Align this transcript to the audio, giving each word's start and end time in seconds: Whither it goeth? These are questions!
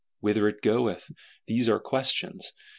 Whither 0.19 0.47
it 0.49 0.63
goeth? 0.63 1.11
These 1.45 1.69
are 1.69 1.77
questions! 1.79 2.53